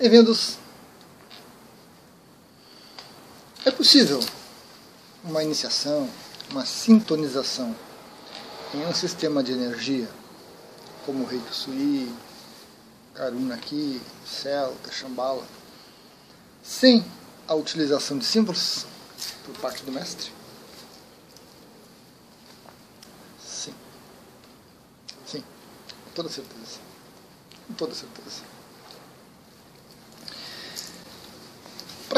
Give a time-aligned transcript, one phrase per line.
[0.00, 0.56] Bem-vindos.
[3.66, 4.18] É possível
[5.22, 6.08] uma iniciação,
[6.50, 7.76] uma sintonização
[8.72, 10.08] em um sistema de energia,
[11.04, 12.10] como o Reiki Sui,
[13.12, 15.46] Karuna aqui, Celta, Shambhala,
[16.62, 17.04] sem
[17.46, 18.86] a utilização de símbolos
[19.44, 20.32] por parte do mestre?
[23.38, 23.74] Sim.
[25.26, 25.44] Sim,
[26.06, 26.78] com toda certeza.
[27.66, 28.59] Com toda certeza.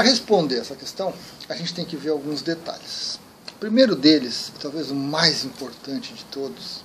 [0.02, 1.14] Para responder essa questão,
[1.48, 3.20] a gente tem que ver alguns detalhes.
[3.54, 6.84] O primeiro deles, talvez o mais importante de todos,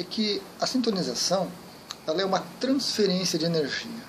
[0.00, 1.48] é que a sintonização
[2.04, 4.02] ela é uma transferência de energia.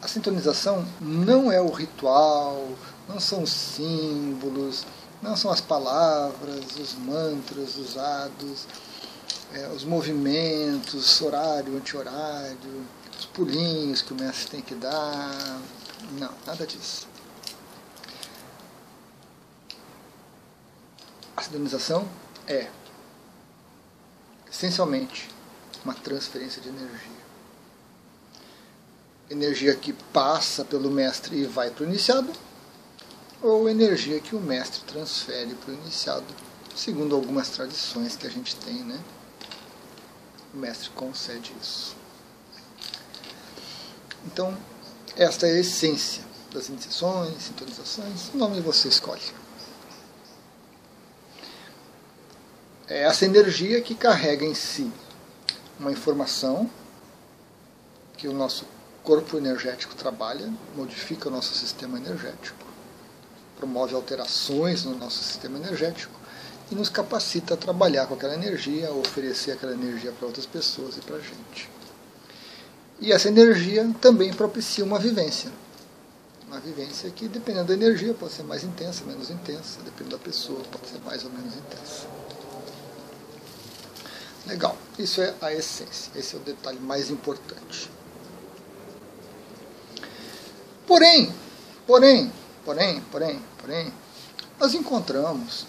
[0.00, 2.66] A sintonização não é o ritual,
[3.06, 4.86] não são os símbolos,
[5.20, 8.66] não são as palavras, os mantras usados,
[9.52, 12.86] é, os movimentos, horário, anti-horário,
[13.18, 15.60] os pulinhos que o mestre tem que dar,
[16.12, 17.08] não, nada disso.
[21.36, 22.08] A sintonização
[22.46, 22.70] é
[24.50, 25.28] essencialmente
[25.84, 27.26] uma transferência de energia.
[29.28, 32.32] Energia que passa pelo mestre e vai para o iniciado,
[33.42, 36.26] ou energia que o mestre transfere para o iniciado,
[36.74, 38.98] segundo algumas tradições que a gente tem, né?
[40.54, 41.94] O mestre concede isso.
[44.24, 44.56] Então,
[45.16, 46.22] esta é a essência
[46.52, 49.22] das iniciações, sintonizações, o nome você escolhe.
[52.88, 54.92] É essa energia que carrega em si
[55.78, 56.70] uma informação
[58.16, 58.64] que o nosso
[59.02, 62.64] corpo energético trabalha, modifica o nosso sistema energético,
[63.56, 66.14] promove alterações no nosso sistema energético
[66.70, 70.96] e nos capacita a trabalhar com aquela energia, a oferecer aquela energia para outras pessoas
[70.96, 71.75] e para a gente.
[73.00, 75.50] E essa energia também propicia uma vivência.
[76.46, 80.60] Uma vivência que, dependendo da energia, pode ser mais intensa, menos intensa, dependendo da pessoa,
[80.70, 82.06] pode ser mais ou menos intensa.
[84.46, 87.90] Legal, isso é a essência, esse é o detalhe mais importante.
[90.86, 91.34] Porém,
[91.84, 92.32] porém,
[92.64, 93.92] porém, porém, porém,
[94.58, 95.66] nós encontramos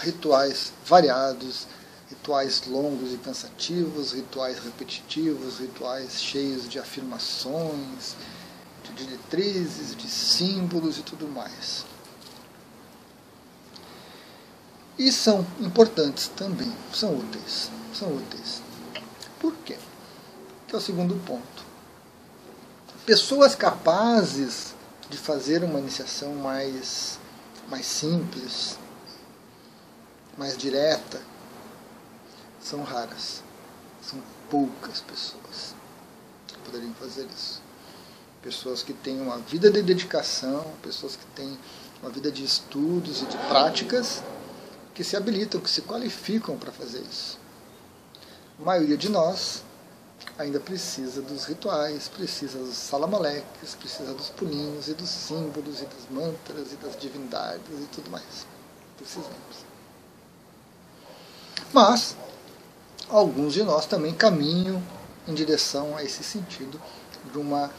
[0.00, 1.68] rituais variados,
[2.10, 8.16] rituais longos e cansativos, rituais repetitivos, rituais cheios de afirmações,
[8.82, 11.86] de diretrizes, de símbolos e tudo mais.
[14.98, 18.60] E são importantes também, são úteis, são úteis.
[19.38, 19.78] Por quê?
[20.66, 21.64] Que é o segundo ponto.
[23.06, 24.74] Pessoas capazes
[25.08, 27.18] de fazer uma iniciação mais,
[27.68, 28.78] mais simples,
[30.36, 31.22] mais direta,
[32.70, 33.42] são raras.
[34.00, 35.74] São poucas pessoas
[36.46, 37.60] que poderiam fazer isso.
[38.40, 41.58] Pessoas que têm uma vida de dedicação, pessoas que têm
[42.00, 44.22] uma vida de estudos e de práticas
[44.94, 47.38] que se habilitam, que se qualificam para fazer isso.
[48.58, 49.62] A maioria de nós
[50.38, 56.08] ainda precisa dos rituais, precisa dos salamaleques, precisa dos pulinhos e dos símbolos e dos
[56.10, 58.46] mantras e das divindades e tudo mais.
[58.96, 59.70] Precisamos.
[61.72, 62.16] Mas
[63.10, 64.82] alguns de nós também caminham
[65.26, 66.80] em direção a esse sentido
[67.32, 67.70] de uma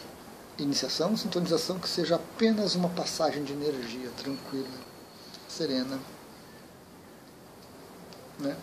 [0.58, 4.68] iniciação, sintonização que seja apenas uma passagem de energia tranquila,
[5.48, 6.00] serena.
[8.40, 8.56] Né?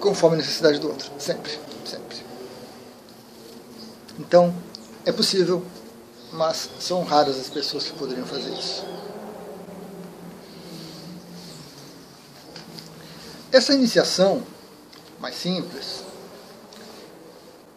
[0.00, 1.10] Conforme a necessidade do outro.
[1.18, 2.16] Sempre, sempre.
[4.18, 4.54] Então,
[5.04, 5.64] é possível,
[6.32, 8.84] mas são raras as pessoas que poderiam fazer isso.
[13.52, 14.42] Essa iniciação
[15.20, 16.02] mais simples,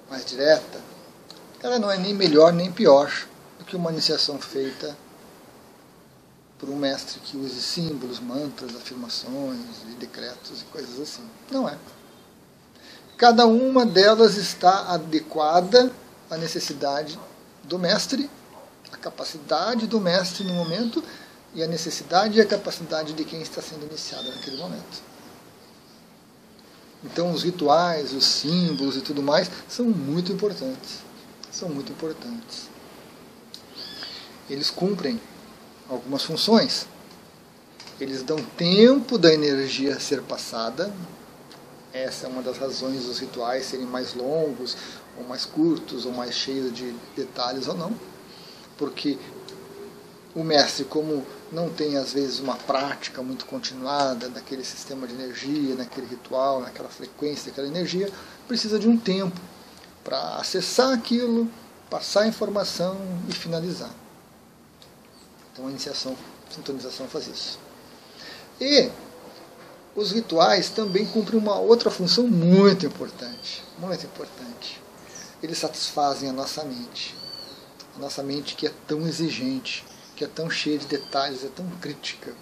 [0.10, 0.80] mais direta,
[1.62, 3.12] ela não é nem melhor nem pior
[3.60, 4.96] do que uma iniciação feita
[6.58, 9.60] por um mestre que use símbolos, mantras, afirmações
[9.90, 11.30] e decretos e coisas assim.
[11.52, 11.78] Não é.
[13.18, 15.92] Cada uma delas está adequada
[16.30, 17.20] à necessidade
[17.66, 18.30] do mestre,
[18.94, 21.04] à capacidade do mestre no momento
[21.54, 25.15] e à necessidade e à capacidade de quem está sendo iniciado naquele momento.
[27.06, 31.00] Então os rituais, os símbolos e tudo mais são muito importantes.
[31.52, 32.68] São muito importantes.
[34.50, 35.22] Eles cumprem
[35.88, 36.88] algumas funções.
[38.00, 40.92] Eles dão tempo da energia ser passada.
[41.94, 44.76] Essa é uma das razões dos rituais serem mais longos,
[45.18, 47.94] ou mais curtos, ou mais cheios de detalhes ou não.
[48.78, 49.18] Porque
[50.36, 55.76] o mestre, como não tem às vezes uma prática muito continuada daquele sistema de energia,
[55.76, 58.12] naquele ritual, naquela frequência daquela energia,
[58.48, 59.40] precisa de um tempo
[60.04, 61.50] para acessar aquilo,
[61.90, 62.98] passar a informação
[63.30, 63.92] e finalizar.
[65.52, 66.16] Então a iniciação,
[66.50, 67.60] a sintonização faz isso.
[68.60, 68.90] E
[69.96, 74.82] os rituais também cumprem uma outra função muito importante, muito importante.
[75.42, 77.16] Eles satisfazem a nossa mente.
[77.96, 81.68] A nossa mente que é tão exigente, que é tão cheia de detalhes, é tão
[81.82, 82.34] crítica.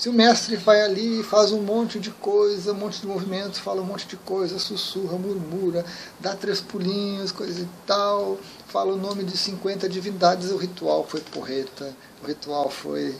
[0.00, 3.58] Se o mestre vai ali e faz um monte de coisa, um monte de movimentos,
[3.58, 5.84] fala um monte de coisa, sussurra, murmura,
[6.18, 11.20] dá três pulinhos, coisa e tal, fala o nome de 50 divindades, o ritual foi
[11.20, 13.14] porreta, o ritual foi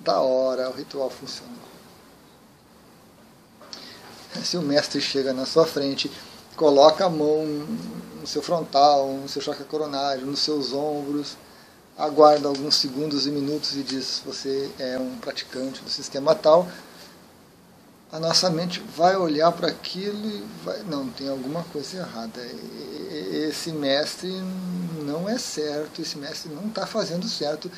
[0.00, 1.54] da hora, o ritual funcionou.
[4.42, 6.10] Se o mestre chega na sua frente,
[6.56, 7.46] coloca a mão
[8.20, 11.36] no seu frontal, no seu chakra coronário, nos seus ombros,
[11.96, 16.68] aguarda alguns segundos e minutos e diz você é um praticante do sistema tal,
[18.14, 22.40] a nossa mente vai olhar para aquilo e vai, não, tem alguma coisa errada.
[23.32, 24.30] Esse mestre
[25.04, 27.68] não é certo, esse mestre não está fazendo certo.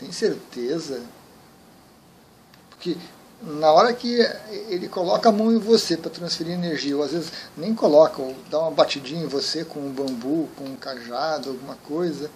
[0.00, 1.02] Tem certeza?
[2.70, 2.96] Porque
[3.42, 4.18] na hora que
[4.68, 8.34] ele coloca a mão em você para transferir energia, ou às vezes nem coloca, ou
[8.50, 12.30] dá uma batidinha em você com um bambu, com um cajado, alguma coisa,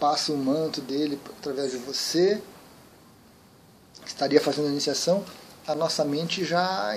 [0.00, 2.40] passa o manto dele através de você,
[4.04, 5.24] estaria fazendo a iniciação,
[5.66, 6.96] a nossa mente já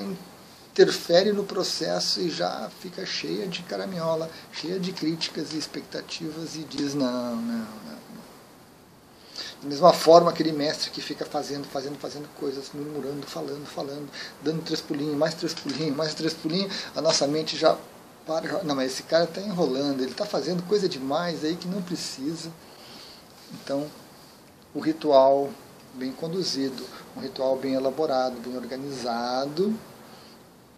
[0.71, 6.59] interfere no processo e já fica cheia de caraminhola, cheia de críticas e expectativas e
[6.63, 8.03] diz não, não, não.
[9.61, 14.09] Da mesma forma, aquele mestre que fica fazendo, fazendo, fazendo coisas, murmurando, falando, falando,
[14.41, 17.77] dando três pulinhos, mais três pulinhos, mais três pulinhos, a nossa mente já
[18.25, 18.63] para.
[18.63, 22.49] Não, mas esse cara está enrolando, ele está fazendo coisa demais aí que não precisa.
[23.53, 23.89] Então,
[24.73, 25.49] o ritual
[25.93, 26.83] bem conduzido,
[27.15, 29.77] um ritual bem elaborado, bem organizado,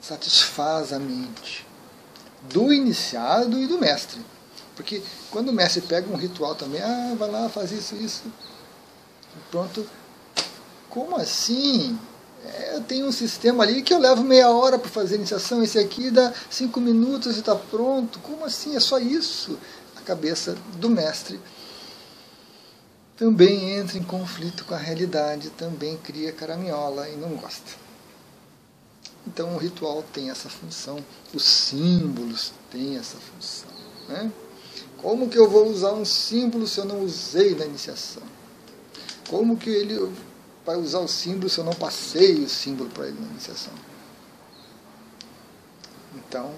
[0.01, 1.65] satisfaz a mente
[2.43, 4.21] do iniciado e do mestre.
[4.75, 5.01] Porque
[5.31, 8.23] quando o mestre pega um ritual também, ah, vai lá, faz isso, isso,
[9.49, 9.87] pronto.
[10.89, 11.97] Como assim?
[12.45, 15.63] É, eu tenho um sistema ali que eu levo meia hora para fazer a iniciação,
[15.63, 18.19] esse aqui dá cinco minutos e está pronto.
[18.19, 18.75] Como assim?
[18.75, 19.57] É só isso?
[19.95, 21.39] A cabeça do mestre
[23.17, 27.71] também entra em conflito com a realidade, também cria caraminhola e não gosta.
[29.25, 31.03] Então o ritual tem essa função,
[31.33, 33.69] os símbolos têm essa função.
[34.09, 34.31] Né?
[34.97, 38.23] Como que eu vou usar um símbolo se eu não usei na iniciação?
[39.29, 40.13] Como que ele
[40.65, 43.73] vai usar o símbolo se eu não passei o símbolo para ele na iniciação?
[46.15, 46.53] Então,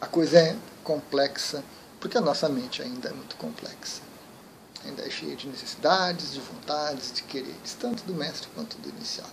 [0.00, 1.64] a coisa é complexa,
[1.98, 4.09] porque a nossa mente ainda é muito complexa
[4.84, 9.30] ainda é cheia de necessidades, de vontades, de quereres, tanto do mestre quanto do iniciado.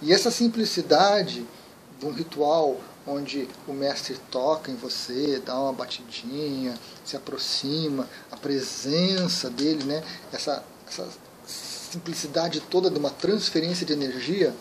[0.00, 1.46] E essa simplicidade
[1.98, 8.36] de um ritual onde o mestre toca em você, dá uma batidinha, se aproxima, a
[8.36, 10.02] presença dele, né?
[10.32, 11.08] essa, essa
[11.46, 14.54] simplicidade toda de uma transferência de energia,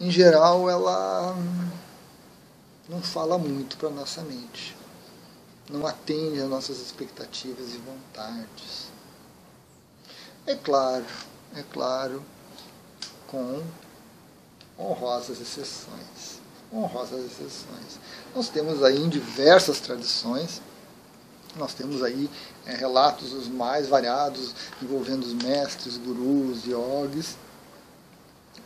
[0.00, 1.36] em geral ela
[2.88, 4.78] não fala muito para nossa mente
[5.70, 8.88] não atende às nossas expectativas e vontades.
[10.46, 11.04] É claro,
[11.54, 12.22] é claro,
[13.26, 13.62] com
[14.78, 16.38] honrosas exceções.
[16.72, 17.98] Honrosas exceções.
[18.34, 20.60] Nós temos aí em diversas tradições,
[21.56, 22.30] nós temos aí
[22.66, 27.36] é, relatos os mais variados envolvendo os mestres, gurus, yogis,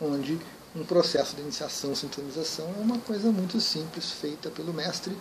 [0.01, 0.39] onde
[0.75, 5.15] um processo de iniciação, sintonização é uma coisa muito simples, feita pelo mestre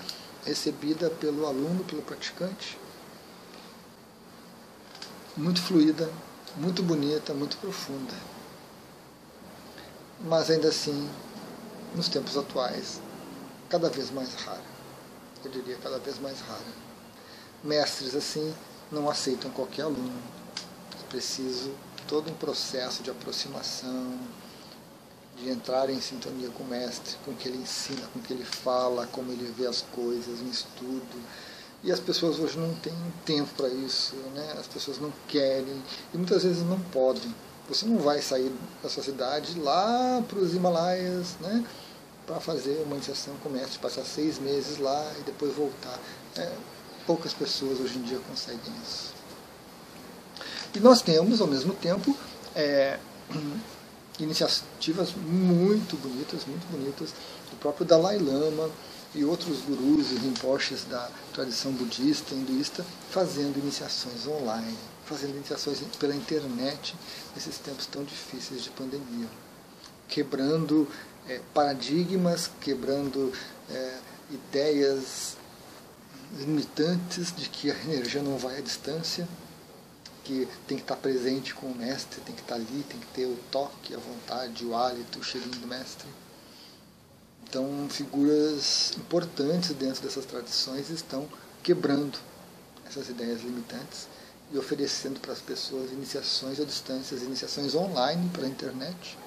[0.44, 2.78] recebida pelo aluno, pelo praticante.
[5.37, 6.11] Muito fluida,
[6.56, 8.14] muito bonita, muito profunda.
[10.20, 11.08] Mas ainda assim,
[11.94, 13.00] nos tempos atuais,
[13.68, 14.72] cada vez mais rara.
[15.44, 16.61] Eu diria cada vez mais rara.
[17.64, 18.54] Mestres assim
[18.90, 20.22] não aceitam qualquer aluno.
[21.00, 21.72] É preciso
[22.06, 24.18] todo um processo de aproximação,
[25.36, 28.32] de entrar em sintonia com o mestre, com o que ele ensina, com o que
[28.32, 31.22] ele fala, como ele vê as coisas, um estudo.
[31.82, 34.54] E as pessoas hoje não têm tempo para isso, né?
[34.58, 35.82] as pessoas não querem
[36.14, 37.34] e muitas vezes não podem.
[37.68, 41.64] Você não vai sair da sua cidade lá para os Himalaias né?
[42.26, 45.98] para fazer uma iniciação com o mestre, passar seis meses lá e depois voltar.
[46.36, 46.52] É,
[47.06, 49.12] poucas pessoas hoje em dia conseguem isso.
[50.74, 52.16] E nós temos, ao mesmo tempo,
[52.54, 52.98] é,
[54.19, 57.11] iniciativas muito bonitas, muito bonitas,
[57.50, 58.71] do próprio Dalai Lama
[59.14, 66.14] e outros gurus e rinpoches da tradição budista, hinduísta, fazendo iniciações online, fazendo iniciações pela
[66.14, 66.95] internet
[67.35, 69.28] nesses tempos tão difíceis de pandemia,
[70.09, 70.88] quebrando
[71.28, 73.33] é, paradigmas, quebrando
[73.71, 73.99] é,
[74.31, 75.37] ideias
[76.38, 79.28] limitantes de que a energia não vai à distância,
[80.24, 83.26] que tem que estar presente com o mestre, tem que estar ali, tem que ter
[83.26, 86.06] o toque, a vontade, o hálito, o cheirinho do mestre.
[87.48, 91.28] Então, figuras importantes dentro dessas tradições estão
[91.62, 92.18] quebrando
[92.86, 94.08] essas ideias limitantes
[94.52, 99.18] e oferecendo para as pessoas iniciações à distância, iniciações online pela internet,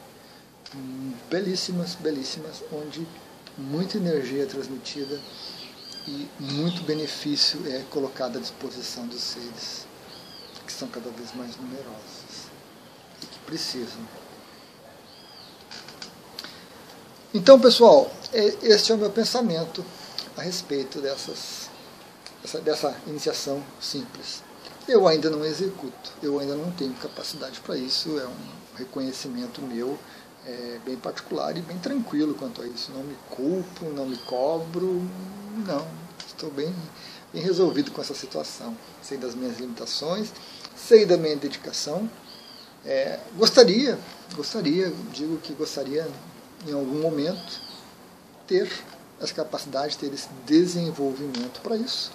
[0.76, 3.08] hum, belíssimas, belíssimas, onde
[3.58, 5.20] muita energia é transmitida
[6.08, 9.86] e muito benefício é colocado à disposição dos seres
[10.76, 12.50] são cada vez mais numerosos
[13.22, 14.02] e que precisam.
[17.34, 19.84] Então, pessoal, é, este é o meu pensamento
[20.38, 21.70] a respeito dessas,
[22.42, 24.44] dessa, dessa iniciação simples.
[24.88, 29.98] Eu ainda não executo, eu ainda não tenho capacidade para isso, é um reconhecimento meu
[30.46, 32.92] é, bem particular e bem tranquilo quanto a isso.
[32.92, 35.02] Não me culpo, não me cobro,
[35.66, 35.88] não.
[36.28, 36.74] Estou bem,
[37.34, 38.78] bem resolvido com essa situação.
[39.02, 40.32] Sei das minhas limitações,
[40.76, 42.10] sei da minha dedicação.
[42.86, 43.98] É, gostaria,
[44.36, 46.08] gostaria, digo que gostaria
[46.68, 47.62] em algum momento
[48.48, 48.72] ter
[49.20, 52.12] as capacidades, ter esse desenvolvimento para isso.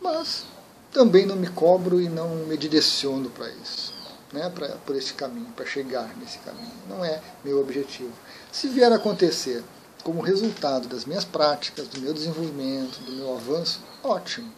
[0.00, 0.44] Mas
[0.92, 3.94] também não me cobro e não me direciono para isso,
[4.32, 6.72] né, pra, por esse caminho, para chegar nesse caminho.
[6.88, 8.12] Não é meu objetivo.
[8.50, 9.62] Se vier a acontecer
[10.02, 14.52] como resultado das minhas práticas, do meu desenvolvimento, do meu avanço, ótimo,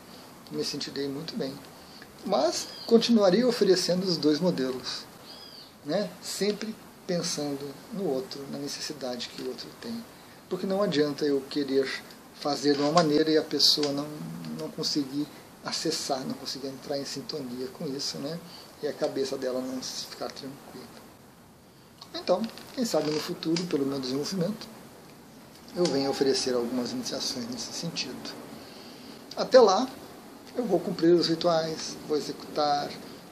[0.51, 1.53] me sentirei muito bem.
[2.25, 5.05] Mas continuaria oferecendo os dois modelos,
[5.85, 6.75] né, sempre
[7.07, 10.03] pensando no outro, na necessidade que o outro tem.
[10.49, 11.87] Porque não adianta eu querer
[12.41, 14.09] fazer de uma maneira e a pessoa não,
[14.59, 15.27] não conseguir
[15.65, 18.39] acessar, não conseguir entrar em sintonia com isso, né?
[18.83, 20.85] E a cabeça dela não ficar tranquila.
[22.15, 22.43] Então,
[22.75, 24.67] quem sabe no futuro, pelo meu desenvolvimento,
[25.75, 28.33] eu venho oferecer algumas iniciações nesse sentido.
[29.37, 29.89] Até lá,
[30.57, 32.89] eu vou cumprir os rituais, vou executar,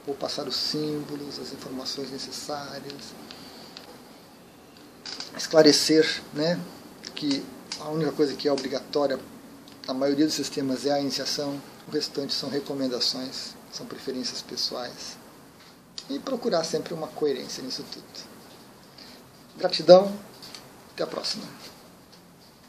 [0.06, 3.14] vou passar os símbolos, as informações necessárias,
[5.36, 6.60] esclarecer né,
[7.14, 7.44] que
[7.80, 9.18] a única coisa que é obrigatória
[9.86, 15.16] na maioria dos sistemas é a iniciação, o restante são recomendações, são preferências pessoais.
[16.10, 18.04] E procurar sempre uma coerência nisso tudo.
[19.56, 20.12] Gratidão,
[20.92, 21.44] até a próxima.